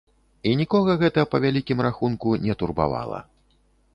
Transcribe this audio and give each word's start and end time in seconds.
І 0.51 0.53
нікога 0.61 0.95
гэта, 1.01 1.25
па 1.33 1.41
вялікім 1.43 1.83
рахунку, 1.87 2.29
не 2.45 2.57
турбавала. 2.61 3.19